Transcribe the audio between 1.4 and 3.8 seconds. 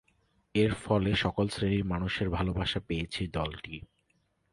শ্রেণীর মানুষের ভালোবাসা পেয়েছে দলটি।